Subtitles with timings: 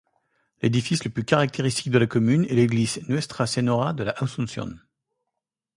[0.63, 4.79] L'édifice le plus caractéristique de la commune est l'église Nuestra Señora de la Asunción.